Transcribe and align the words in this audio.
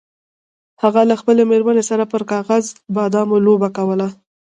هغه 0.83 1.01
له 1.09 1.15
خپلې 1.21 1.43
میرمنې 1.51 1.83
سره 1.89 2.03
پر 2.11 2.21
کاغذي 2.31 2.71
بادامو 2.95 3.37
لوبه 3.45 3.69
کوله. 3.77 4.07